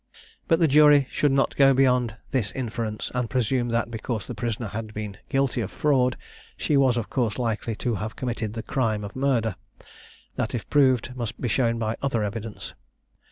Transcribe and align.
But 0.47 0.59
the 0.59 0.67
jury 0.67 1.05
should 1.11 1.31
not 1.31 1.55
go 1.55 1.75
beyond 1.75 2.17
this 2.31 2.51
inference, 2.53 3.11
and 3.13 3.29
presume 3.29 3.69
that, 3.69 3.91
because 3.91 4.25
the 4.25 4.33
prisoner 4.33 4.69
had 4.69 4.95
been 4.95 5.17
guilty 5.29 5.61
of 5.61 5.69
fraud, 5.69 6.17
she 6.57 6.75
was 6.75 6.97
of 6.97 7.11
course 7.11 7.37
likely 7.37 7.75
to 7.75 7.93
have 8.01 8.15
committed 8.15 8.53
the 8.55 8.63
crime 8.63 9.03
of 9.03 9.15
murder; 9.15 9.57
that, 10.37 10.55
if 10.55 10.67
proved, 10.71 11.15
must 11.15 11.39
be 11.39 11.47
shown 11.47 11.77
by 11.77 11.97
other 12.01 12.23
evidence. 12.23 12.73